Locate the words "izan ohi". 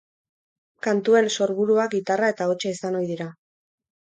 2.79-3.07